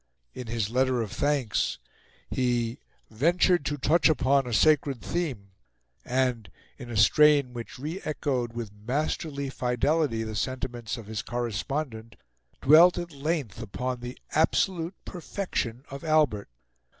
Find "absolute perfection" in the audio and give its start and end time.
14.31-15.83